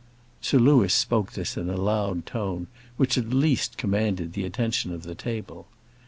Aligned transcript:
Sir 0.41 0.57
Louis 0.57 0.91
spoke 0.91 1.33
this 1.33 1.55
in 1.57 1.69
a 1.69 1.77
loud 1.77 2.25
tone, 2.25 2.65
which 2.97 3.19
at 3.19 3.29
least 3.29 3.77
commanded 3.77 4.33
the 4.33 4.45
attention 4.45 4.91
of 4.91 5.03
the 5.03 5.13
table. 5.13 5.67